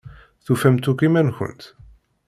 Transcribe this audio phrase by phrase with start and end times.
[0.45, 1.61] Tufamt akk iman-nkent?